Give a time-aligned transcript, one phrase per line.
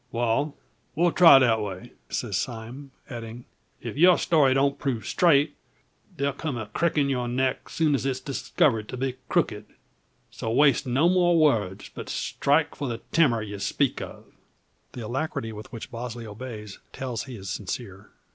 [0.11, 0.57] "Wal,
[0.95, 3.45] we'll try that way," says Sime, adding:
[3.83, 5.55] "Ef yer story don't prove strait,
[6.17, 9.65] there'll come a crik in yur neck, soon's it's diskivered to be crooked.
[10.31, 14.23] So waste no more words, but strike for the timmer ye speak o'."
[14.93, 18.09] The alacrity with which Bosley obeys tells he is sincere.